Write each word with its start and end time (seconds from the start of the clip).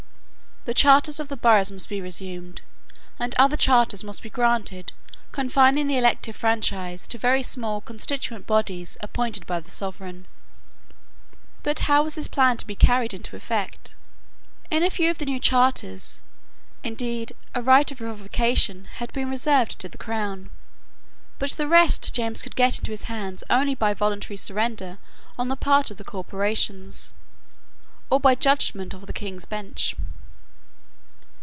The 0.63 0.75
charters 0.75 1.19
of 1.19 1.27
the 1.27 1.37
boroughs 1.37 1.71
must 1.71 1.89
be 1.89 1.99
resumed; 2.01 2.61
and 3.17 3.33
other 3.39 3.57
charters 3.57 4.03
must 4.03 4.21
be 4.21 4.29
granted 4.29 4.91
confining 5.31 5.87
the 5.87 5.97
elective 5.97 6.35
franchise 6.35 7.07
to 7.07 7.17
very 7.17 7.41
small 7.41 7.81
constituent 7.81 8.45
bodies 8.45 8.95
appointed 9.01 9.47
by 9.47 9.59
the 9.59 9.71
sovereign. 9.71 10.27
But 11.63 11.79
how 11.89 12.03
was 12.03 12.13
this 12.13 12.27
plan 12.27 12.57
to 12.57 12.67
be 12.67 12.75
carried 12.75 13.11
into 13.11 13.35
effect? 13.35 13.95
In 14.69 14.83
a 14.83 14.91
few 14.91 15.09
of 15.09 15.17
the 15.17 15.25
new 15.25 15.39
charters, 15.39 16.21
indeed, 16.83 17.33
a 17.55 17.63
right 17.63 17.91
of 17.91 17.99
revocation 17.99 18.85
had 18.97 19.11
been 19.13 19.31
reserved 19.31 19.79
to 19.79 19.89
the 19.89 19.97
crown: 19.97 20.51
but 21.39 21.49
the 21.53 21.67
rest 21.67 22.13
James 22.13 22.43
could 22.43 22.55
get 22.55 22.77
into 22.77 22.91
his 22.91 23.05
hands 23.05 23.43
only 23.49 23.73
by 23.73 23.95
voluntary 23.95 24.37
surrender 24.37 24.99
on 25.39 25.47
the 25.47 25.55
part 25.55 25.89
of 25.89 25.97
corporations, 26.05 27.13
or 28.11 28.19
by 28.19 28.35
judgment 28.35 28.93
of 28.93 29.07
the 29.07 29.11
King's 29.11 29.45
Bench. 29.45 29.95